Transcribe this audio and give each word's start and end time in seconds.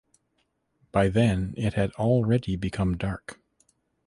By 0.91 1.09
then 1.09 1.53
it 1.57 1.75
had 1.75 1.91
already 1.91 2.55
become 2.55 2.97
dark. 2.97 3.39